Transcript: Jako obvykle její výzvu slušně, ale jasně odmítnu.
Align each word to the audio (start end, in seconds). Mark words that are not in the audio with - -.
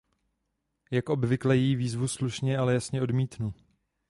Jako 0.91 1.13
obvykle 1.13 1.57
její 1.57 1.75
výzvu 1.75 2.07
slušně, 2.07 2.57
ale 2.57 2.73
jasně 2.73 3.01
odmítnu. 3.01 3.53